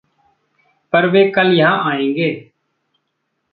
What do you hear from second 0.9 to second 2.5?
पर वे कल यहाँ आएँगे।